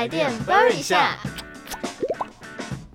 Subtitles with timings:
[0.00, 1.14] 台电 Burn 一下。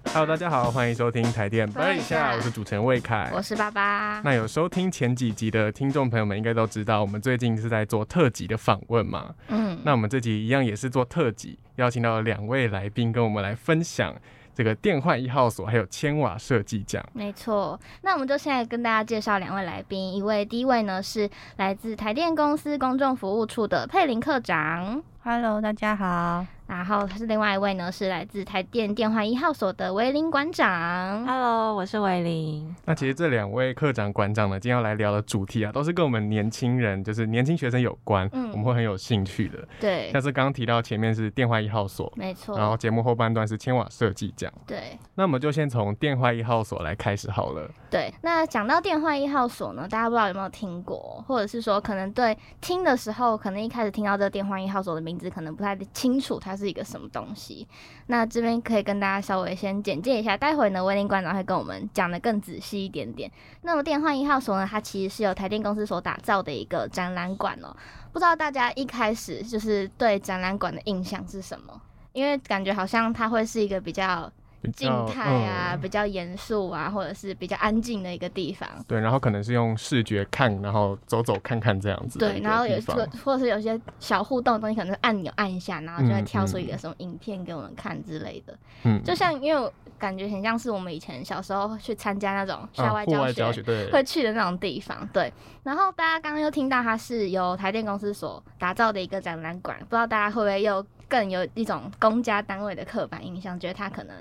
[0.06, 3.30] Hello，大家好，欢迎收听台电 Burn 一下下，我是主持人魏凯。
[3.32, 4.22] 我是爸爸。
[4.24, 9.36] 那有收听前几集的听众朋友们应该都知道，我们最近是在做特辑的访问嘛。
[9.50, 14.16] 嗯，那我们这集一样也是做特辑，邀请到两位来宾跟我们来分享
[14.56, 17.06] 这个电幻一号所还有千瓦设计奖。
[17.14, 17.80] 没错。
[18.02, 25.04] 那我们就现在跟大家介绍两位来宾，一位第一位呢是来自台电公司公众服务处的佩林科长。
[25.22, 26.44] Hello，大家好。
[26.68, 31.24] 然后是另外一位呢，是来自台电电话一号所的维林馆长。
[31.26, 32.76] Hello，我是维林。
[32.86, 39.60] 那其实这两位科长、馆长呢，今天要来聊的主题啊，都是跟我们年轻人，就是年轻学生有关，嗯我们会很有兴趣的。
[39.80, 42.58] 对，像是刚刚提到前面是电话一号所，没错。
[42.58, 44.52] 然后节目后半段是千瓦设计奖。
[44.66, 47.70] 对那我们就先从电话一号所来开始好了。
[47.92, 57.68] 对，那讲到电话一号所呢，大家不知道有没有听过，或者是说可能对听的时候，可能一开始听到这个电话一号所的名字，可能不太清楚它是一个什么东西。
[58.08, 63.32] 那这边可以跟大家稍微先简介一下，待会呢威林馆长会跟我们讲的更仔细一点点。
[63.62, 67.76] 那么电话一号所呢，它其实是由台电公司所打造的一个展览馆哦。
[68.12, 71.82] 不知道大家一开始就是对展览馆的印象是什么？
[72.14, 74.32] 因为感觉好像它会是一个比较
[74.74, 78.68] 静态啊，嗯比较严肃啊，或者是比较安静的一个地方。
[78.88, 82.80] 对，然后可能是用视觉看，然后走走看看这样子对，然后有
[83.24, 88.58] 或者是有些小互动的东西，可能是按钮按一下，然后就会嗯跳出一嗯个什么影片给我们看之类的。
[88.84, 93.22] 嗯，就像因为我感觉很像是我们以前小时候去参加那种校啊户外教学。
[93.22, 95.32] 外教学，对，会去的那种地方，对。
[95.64, 104.16] 然后大家刚刚又听到它是由台电公司所打造的一个展览馆，不知道大家会不会又更有一种公家单位的刻板印象，觉得它可能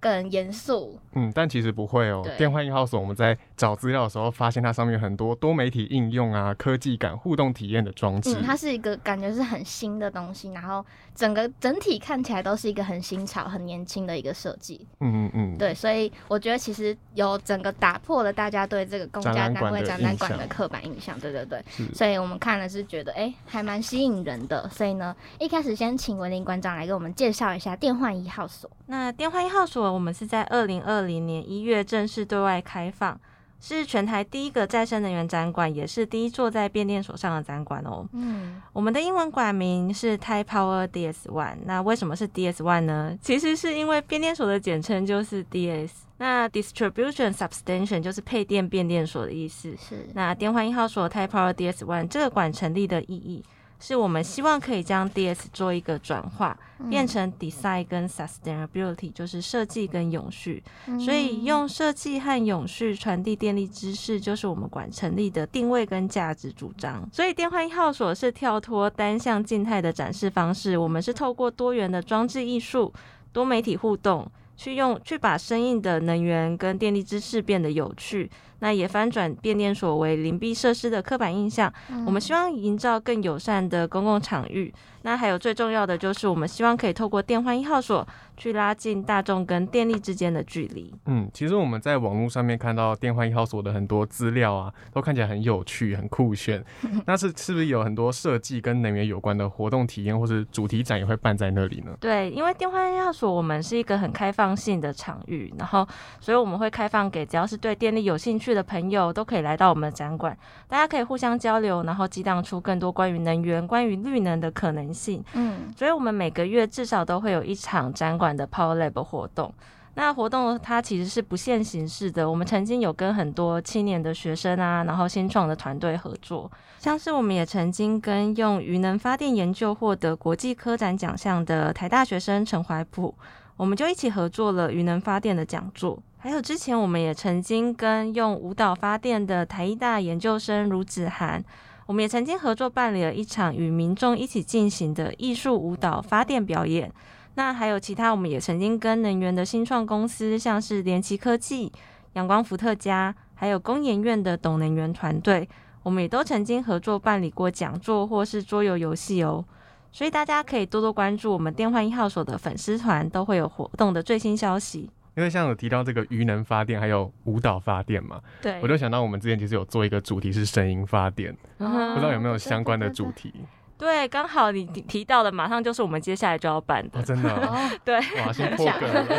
[0.00, 2.26] 更严肃，嗯，但其实不会哦。
[2.38, 8.34] 电话一号所我们在找资料的时候，发现它上面有很多多媒体应用啊、科技感、互动体验的装置。
[8.34, 10.84] 嗯，它是一个感觉是很新的东西，然后
[11.20, 14.86] 整个整体看起来都是一个很新潮、很年轻的一个设计。
[15.00, 21.20] 嗯嗯嗯，对，所以我觉得其实有整个打破了大家对这个公家单位展览馆的刻板印象。
[21.20, 24.66] 对对对，所以我们看了是觉得哎、诶还蛮吸引人的。
[24.70, 28.70] 所以呢，一开始先请文林馆长来给我们介绍一下电话一号所。
[28.86, 33.20] 那电话一号所，我们是在二零二零年一月正式对外开放，
[33.60, 38.08] 是全台第一个再生能源展馆，也是第一座在变电所上的展馆哦。
[38.12, 41.58] 嗯，我们的英文馆名是 Type Power DS One。
[41.66, 43.18] 那为什么是 DS One 呢？
[43.20, 45.90] 其实是因为变电所的简称就是 DS。
[46.16, 49.74] 那 Distribution Substation 就是配电变电所的意思。
[49.76, 53.42] 是，那电话一号所 Type Power DS One 这个馆成立的意义，
[53.80, 56.56] 是我们希望可以将 DS 做一个转化，
[56.90, 60.62] 变成 Design 跟 Sustainability，就是设计跟永续。
[60.86, 67.08] 嗯所以用设计和永续传递电力知识，就是我们馆成立的定位跟价值主张。
[67.10, 72.92] 所以电幻一号所是跳脱单向静态的展示方式，我们是透过多元的装置艺术、
[73.32, 74.30] 多媒体互动。
[74.60, 81.72] 去用去把生硬的能源跟电力知识变得有趣，那也翻转变电所为邻避设施的刻板印象。
[81.88, 84.70] 嗯我们希望营造更友善的公共场域。
[85.02, 88.06] 那还有最重要的就是，我们希望可以透过电幻一号所
[88.36, 90.94] 去拉近大众跟电力之间的距离。
[91.06, 96.64] 嗯，其实我们在网络上面看到电幻一号所的很多资料啊，都看起来很有趣、很酷炫。
[97.06, 101.96] 那是是不是有很多设计跟能源有关的活动体验，或是主题展也会办在那里呢？
[102.00, 105.86] 对，因为电幻一号所我们是一个很开放性的场域，然后
[106.20, 110.36] 所以我们会开放给只要是对电力有兴趣的朋友都可以来到我们的展馆，
[110.68, 115.24] 大家可以互相交流，然后激荡出更多关于能源、关于绿能的可能性。
[115.34, 119.52] 嗯所以我们每个月至少都会有一场展馆的 Power Lab 活动。
[119.94, 133.12] 那活动它其实是不限形式的，我们曾经有跟很多青年的学生啊，然后新创的团队合作，像是我们也曾经跟用余能发电研究获得国际科展奖项的台大学生陈怀普，
[133.56, 136.00] 我们就一起合作了余能发电的讲座。
[136.18, 141.42] 还有之前我们也曾经跟用舞蹈发电的台艺大研究生卢子涵，
[141.90, 146.88] 我们也曾经合作办理了一场与民众一起进行的艺术舞蹈发电表演。
[147.34, 151.72] 那还有其他，我们也曾经跟能源的新创公司，像是联奇科技、
[152.12, 155.48] 阳光伏特加，还有工研院的懂能源团队，
[155.82, 159.44] 我们也都曾经合作办理过讲座或是桌游游戏哦。
[159.90, 164.88] 所以大家可以多多关注我们电幻一号所的粉丝团，都会有活动的最新消息。
[165.16, 173.32] 因为像有提到这个鱼能发电，还有舞蹈发电嘛，对我就想到我们之前其实有做一个主题是声音发电，不知道有没有相关的主题？
[173.76, 177.02] 对，刚好你提提到的，马上就是我们接下来就要办的哦，。
[177.02, 177.50] 真的
[177.82, 179.06] 对，哇，先破梗了。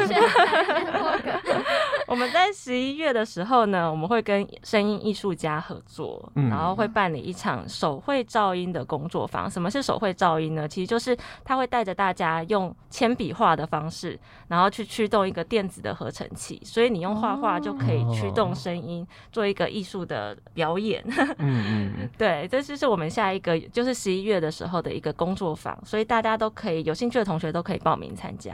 [2.11, 9.49] 我们在十一月的时候呢，我们会跟声音艺术家合作，嗯然后会办理一场手绘噪音的工作坊。
[9.49, 10.67] 什么是手绘噪音呢？
[10.67, 14.19] 其实就是他会带着大家用铅笔画的方式，
[14.49, 21.01] 然后去驱动一个电子的合成器，所以你用画画就可以驱动声音，做一个艺术的表演。
[21.37, 28.53] 嗯， 对，这就是我们下一个就是十一月的时候的一个工作坊，所以大家都可以有兴趣的同学都可以报名参加。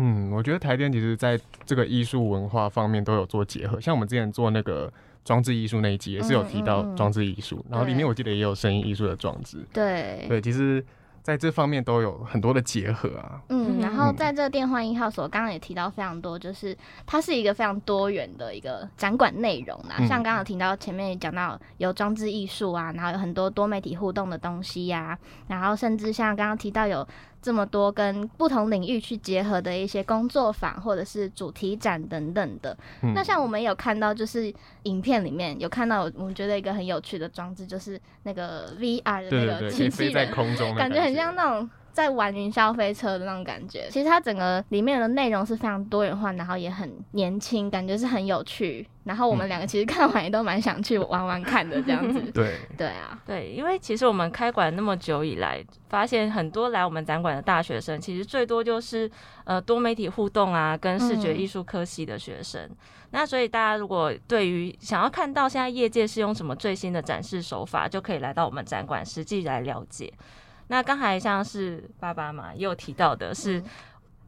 [0.00, 4.90] 嗯，我觉得台电其实在这个艺术文化方面都有做结合，像我们之前做那个
[5.24, 10.82] 装置艺术那一集也是有提到装置艺术，然后里面我记得也有声音艺术的装置，对，对，其实
[11.22, 13.42] 在这方面都有很多的结合啊。
[13.50, 14.16] 嗯，然后嗯。
[14.16, 16.76] 在这个电话一号所，刚刚也提到非常多，就是
[17.06, 19.96] 它是一个非常多元的一个展馆内容啦。
[19.98, 20.06] 嗯。
[20.08, 25.16] 像刚刚有提到前面也讲到有装置艺术啊，然后有很多多媒体互动的东西呀、
[25.48, 27.06] 然后甚至像刚刚提到有
[27.42, 32.76] 这么多跟不同领域去结合的一些工作坊或者是主题展等等的。
[33.02, 34.52] 嗯那像我们有看到，就是
[34.82, 40.30] 影片里面有看到，我们觉得一个很有趣的装置，就是那个 VR 的那个机器人。
[40.30, 43.88] 空中的感觉很像那种在玩云霄飞车的那种感觉。
[43.90, 48.86] 其实它整个里面的内容是非常多元化，然后也很年轻，感觉是很有趣。
[49.04, 52.20] 然后我们两个其实看完也都蛮想去玩玩看的这样子。
[52.32, 59.10] 对，对啊，对，因为其实我们开馆那么久以来，发现很多来我们展馆的大学生，其实最多就是
[59.44, 62.70] 呃多媒体互动啊，跟视觉嗯艺术科系的学生。
[63.12, 70.12] 那所以大家如果对于想要看到现在业界是用什么最新的展示手法，就可以来到我们展馆实际来了解。
[70.70, 73.64] 那刚才像是爸爸嘛也有提到的是，嗯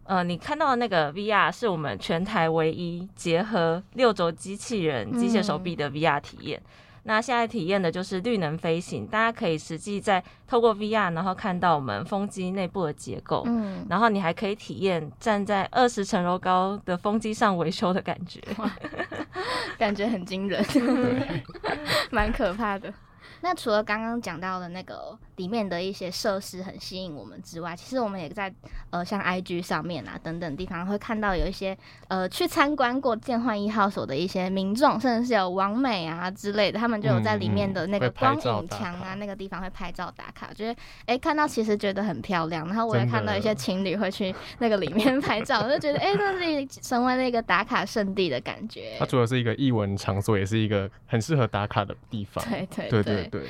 [0.04, 6.60] 呃，你看到的那个 VR 是我们全台唯一结合六轴机器人、机械手臂的 VR 体验。
[7.04, 18.40] 那现在体验的就是绿能飞行，大家可以实际在透过 VR，然后看到我们风机内部的结构，嗯，然后你还可以体验站在二十层楼高的风机上维修的感觉。
[19.78, 20.64] 感觉很惊人，
[22.10, 22.92] 蛮可怕的。
[23.40, 28.52] 那除了刚刚讲到的那个里面的一些设施很吸引我们之外，其实我们也在
[28.90, 49.04] 呃像 IG 上面啊等等地方会看到有一些呃去参观过建焕一号所的一些民众，甚至是有王美啊之类的，他们就有在里面的那个光影墙啊卡那个地方会拍照打卡，觉得哎、看到其实觉得很漂亮，然后我也看到一些情侣会去 那个里面拍照，我就觉得哎、这是成为了一个打卡圣地的感觉它。
[49.04, 52.44] 除了是一个艺文场所，也是一个很适合打卡的地方。
[52.48, 53.42] 对对对对对，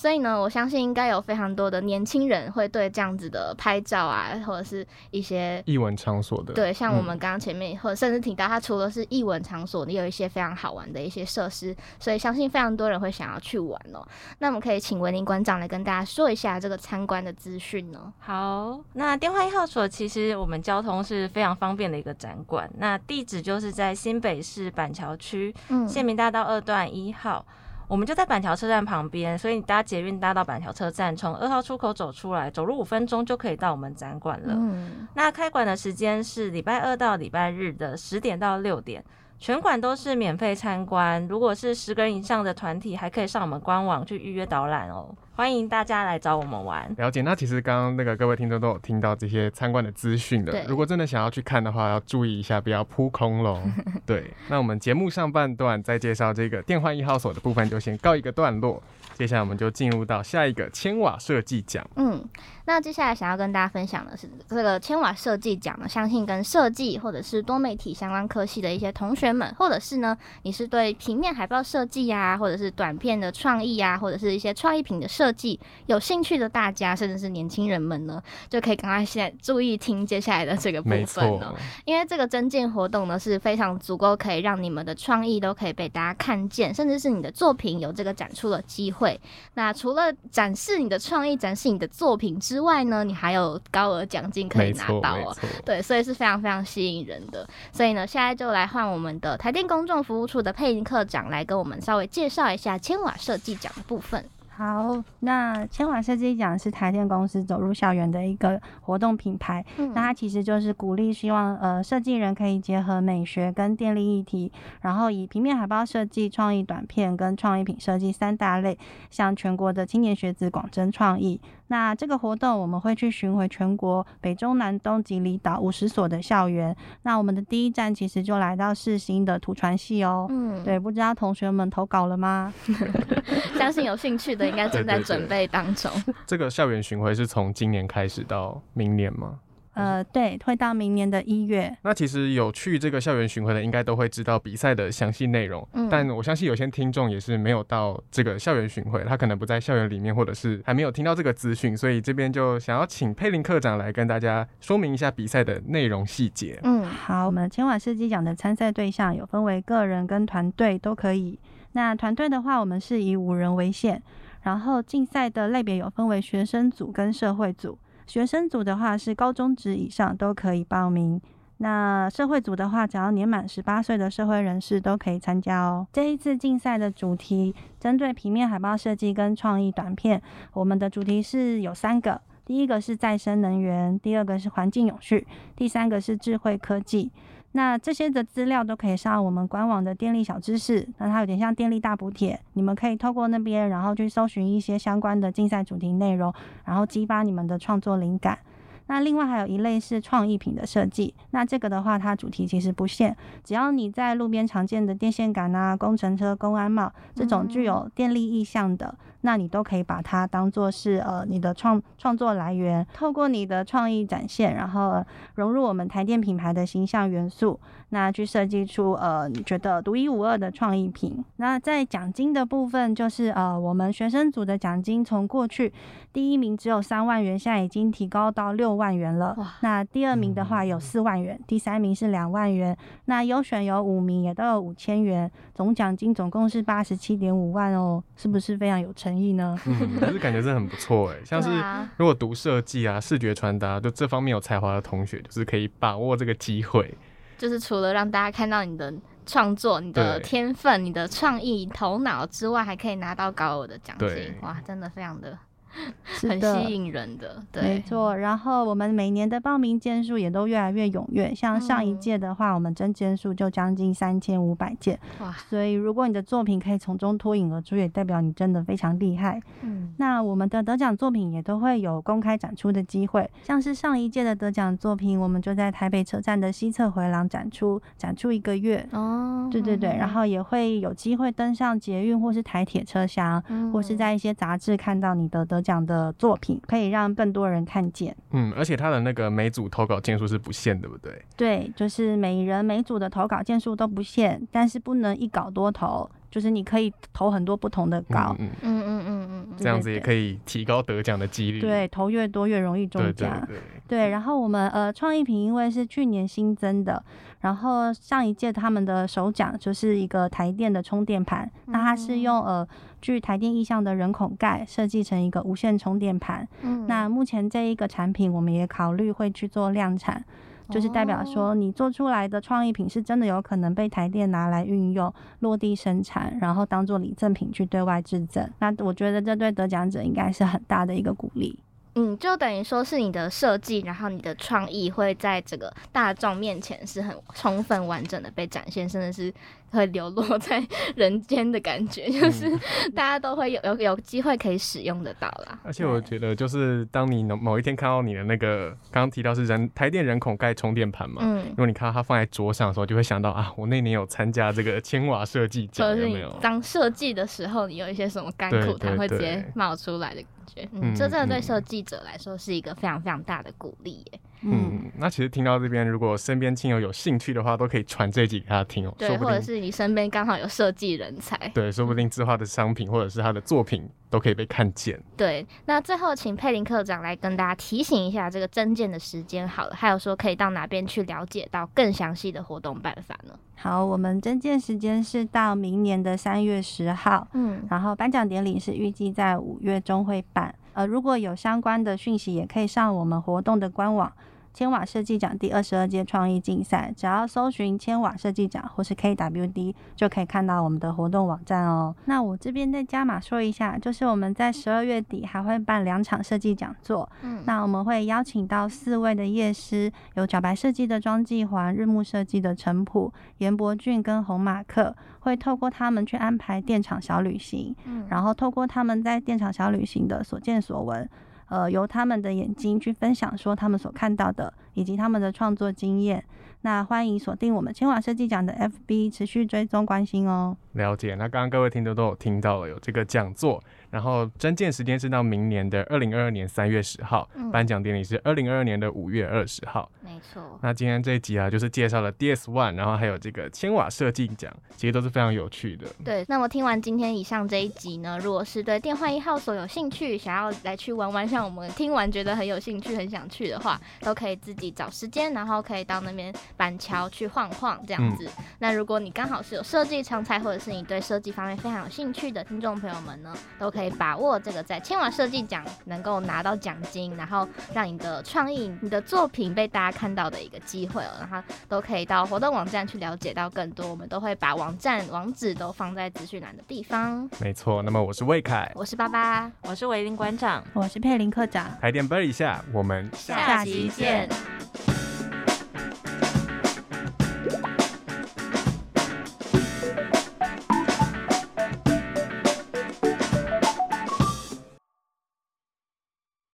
[0.00, 6.54] 所以呢，我相信应该有非常多的年轻人会对这样子的拍照啊，或者是一些艺文场所的。
[6.54, 14.02] 对，像我嗯们刚刚前面或者甚至提到，它除了是艺文场所，你有一些非常好玩的一些设施，所以相信非常多人会想要去玩哦。
[14.38, 18.10] 那我们可以请文林馆长来跟大家说一下这个参观的资讯呢？
[18.20, 27.44] 好，那电话一号所其实我们交通是非常方便的一个展馆，那地址就是在新北市板桥区嗯县民大道二段一号。
[27.90, 34.54] 我们就在板桥车站旁边，所以你搭捷运搭到板桥车站，从二号出口走出来，走路五分钟就可以到我们展馆了。
[34.56, 39.04] 嗯，那开馆的时间是礼拜二到礼拜日的十点到六点，
[39.40, 41.26] 全馆都是免费参观。
[41.26, 45.12] 如果是十个人以上的团体，还可以上我们官网去预约导览哦。
[45.34, 46.94] 欢迎大家来找我们玩。
[46.98, 53.62] 了解，那其实刚刚那个各位听众都有听到这些参观的资讯的对，如果真的想要去看的话，要注意一下，不要扑空喽。
[54.04, 58.82] 对，那我们节目上半段再介绍这个电幻一号所的部分就先告一个段落，
[59.14, 61.86] 接下来我们就进入到下一个千瓦设计奖。
[61.96, 62.22] 嗯，
[62.66, 89.20] 那接下来想要跟大家分享的是这个千瓦设计奖呢，相信跟设计或者是多媒体相关科系的一些同学们，或者是呢你是对平面海报设计呀，或者是短片的创意啊，或者是一些创意品的设计有兴趣的大家，甚至是年轻人们呢，就可以赶快现在注意听接下来的这个部没分了。，因为这个增进活动呢是非常足够，可以让你们的创意都可以被大家看见，甚至是你的作品有这个展出的机会。
[89.52, 95.36] 那除了展示你的创意、展示你的作品之外呢，你还有高额奖金可以，拿到哦。
[95.66, 97.46] 对，所以是非常非常吸引人的。
[97.70, 104.24] 所以呢，现在就来换我们的台电公众服务处的配音课长来跟我们稍微介绍一下千瓦设计奖的部分。
[104.60, 109.64] 好，那千瓦设计奖是台电公司走入校园的一个活动品牌。
[109.78, 114.52] 嗯那它其实就是鼓励，希望呃设计人可以结合美学跟电力议题，
[114.82, 118.76] 然后以平面海报设计、创意短片跟创意品设计三大类，
[119.08, 121.40] 向全国的青年学子广征创意。
[121.70, 126.76] 那这个活动我们会去巡回全国北中南东及离岛五十所的校园。
[127.02, 130.26] 那我们的第一站其实就来到世新的土传系哦。
[130.30, 132.52] 嗯，对，不知道同学们投稿了吗？
[133.56, 135.90] 相信有兴趣的应该正在准备当中。
[136.26, 139.38] 这个校园巡回是从今年开始到明年吗？
[139.74, 141.74] 呃，对，会到明年的一月。
[141.82, 145.66] 那其实有去这个校园巡回的，应该都会知道比赛的详细内容。
[145.74, 156.58] 嗯但我相信有些听众也是没有到这个校园巡回，他可能不在校园里面，或者是还没有听到这个资讯，所以这边就想要请佩林课长来跟大家说明一下比赛的内容细节。
[156.64, 161.38] 嗯好，我们千瓦设计奖的参赛对象有分为个人跟团队都可以。
[161.72, 164.02] 那团队的话，我们是以五人为限，
[164.42, 167.78] 然后竞赛的类别有分为学生组跟社会组。
[168.10, 171.20] 学生组的话是高中职以上都可以报名。
[171.58, 175.86] 那社会组的话，只要年满十八岁的社会人士都可以参加哦。
[175.92, 180.20] 这一次竞赛的主题针对平面海报设计跟创意短片，
[180.54, 185.24] 我们的主题是有三个，第一个是再生能源，第二个是环境永续，
[185.54, 187.12] 第三个是智慧科技。
[187.52, 196.32] 那这些的资料都可以上我们官网的电力小知识，那它有点像电力大补帖，你们可以透过那边，然后去搜寻一些相关的竞赛主题内容，
[196.64, 198.38] 然后激发你们的创作灵感。
[198.86, 208.92] 那另外还有一类是创意品的设计，那这个的话，它主题其实不限，只要你在路边常见的电线杆啊、工程车、公安帽这种具有电力意象的，
[209.22, 217.58] 那你都可以把它当做是呃你的创创作来源，透过你的创意展现，然后、呃融入我们台电品牌的形象元素，
[217.90, 221.24] 那去设计出呃你觉得独一无二的创意品。
[221.36, 225.72] 那在奖金的部分，就是呃我们学生组的奖金从过去
[226.12, 229.36] 第一名只有三万元，现在已经提高到六万元了。
[229.60, 239.58] 那第二名的话有四万元，第三名是两万元，那优选有五名也都有五千元，总奖金总共是八十七点五万哦，是不是非常有诚意呢？
[239.66, 241.50] 嗯，可是感觉真的很不错哎， 像是
[241.96, 246.94] 如果读设计啊、视觉传达，就这方面有才华的同学，就是可以把握这个机会。
[247.36, 248.92] 就是除了让大家看到你的
[249.24, 255.36] 创作、你的天分、你的创意头脑之外，还可以拿到高额的奖金，哇，真的非常的
[256.28, 257.42] 很吸引人的。
[257.52, 261.34] 对，没错，然后我们每年的报名件数也都越来越踊跃。
[261.34, 269.40] 像上一嗯届的话，我们真件数就将近三千五百件，哇，所以如果你的作品可以从中脱颖而出，也代表你真的非常厉害。
[269.62, 278.86] 嗯，那我们的得奖作品也都会有公开展出的机会，像是上一届的得奖作品，我们就在台北车站的西侧回廊展出，展出一个月。
[278.92, 288.16] 哦，对对对，然后也会有机会登上捷运或是台铁车厢，嗯或是在一些杂志看到你的得奖的作品，可以让更多人看见。
[288.32, 291.22] 嗯，而且他的那个每组投稿件数是不限，对不对？
[291.36, 301.60] 对，就是每人每组的投稿件数都不限，但是不能一稿多投，就是你可以投很多不同的稿，嗯嗯，嗯嗯这样子也可以提高得奖的几率。
[301.60, 303.46] 对，投越多越容易中对对奖。
[303.46, 307.02] 对，对，然后我们呃创意品因为是去年新增的，
[307.40, 312.66] 然后上一届他们的首奖就是一个台电的充电盘，那它是用呃
[313.00, 316.46] 具台电意向的人孔盖设计成一个无线充电盘。
[316.62, 320.24] 嗯那目前这一个产品我们也考虑会去做量产。
[320.68, 328.48] 就是代表说，你做出来的创意品是真的有可能被台电拿来运用、落地生产，然后当做礼赠品去对外致赠。
[328.60, 331.58] 那我觉得这对得奖者应该是很大的一个鼓励。
[331.96, 339.34] 嗯，就等于说是你的设计，然后你的创意会在这个大众面前是很充分完整的被展现，甚至是
[339.70, 340.62] 会流落在
[340.96, 342.50] 人间的感觉，就是
[342.94, 345.58] 大家都会有有有机会可以使用得到啦。
[345.62, 356.38] 而且我觉得，就是当你某某一天看到你的那个刚刚提到是人台电人孔盖充电盘嘛，嗯如，果你看到它放在桌上的时候，就会想到啊，我那年有参加这个千瓦设计奖，或者是你有没有？
[356.40, 364.20] 当设计的时候，你有一些什么甘对苦它会直接冒出来的感觉，嗯，嗯这真的对嗯设计者来说是一个非常非常大的鼓励耶。
[364.42, 374.98] 嗯，那其实听到这边，如果身边亲友有兴趣的话，都可以传这集给他听哦，对，说或者是你身边刚好有设计人才，对，说不定字画的商品或者是他的作品都可以被看见。
[375.16, 383.34] 对，那最后请佩林科长来跟大家提醒一下这个征件的时间好了，还有说可以到哪边去了解到更详细的活动办法呢？
[383.56, 390.54] 好，我们征件时间是到明年的三月十号，嗯，然后颁奖典礼是预计在五月中会办。
[390.72, 394.10] 呃，如果有相关的讯息，也可以上我们活动的官网。
[394.52, 401.94] 千瓦设计奖第二十二届创意竞赛，只要搜寻千瓦设计奖或是 KWD，就可以看到我们的活动网站哦。
[402.06, 407.42] 那我这边再加码说一下，就是我们在十二月底还会办两场设计讲座，嗯。
[407.46, 418.06] 那我们会邀请到四位的业师，有小白设计的庄继环、日暮设计的陈普、严伯俊跟红马克，会透过他们去安排电厂小旅行，嗯。
[418.10, 421.08] 然后透过他们在电厂小旅行的所见所闻，
[421.50, 426.24] 呃，由他们的眼睛去分享说他们所看到的，以及他们的创作经验。
[426.62, 430.56] 那欢迎锁定我们千瓦设计奖的 FB，持续追踪关心哦。
[430.72, 439.90] 了解，那刚刚各位听众都有听到了，有这个讲座，然后征件时间是到明年的二零二二年三月十号，嗯颁奖典礼是二零二二年的五月二十号。
[440.00, 440.58] 没错。
[440.62, 445.86] 那今天这一集啊，就是介绍了 DS One，然后还有这个千瓦设计奖，其实都是非常有趣的。
[446.04, 458.28] 对，那么听完今天以上这一集呢，如果是对电话一号所有兴趣，想要来去玩玩，像我们听完觉得很有兴趣、很想去的话，都可以自己找时间，然后可以到那边板桥去晃晃这样子。
[458.58, 471.10] 那如果你刚好是有设计常才，或者是你对设计方面非常有兴趣的听众朋友们呢，都可以把握这个在千瓦设计奖能够拿到奖金，然后让你的创意、你的作品被大家看到的一个机会哦。
[471.20, 477.28] 然后都可以到活动网站去了解到更多，我们都会把网站网址都放在资讯栏的地方。
[477.40, 480.62] 没错，那么我是魏凯，我是巴巴，我是维林馆长。
[480.72, 481.70] 我是佩林科长。
[481.80, 484.28] 台电啵一下，我们下期见。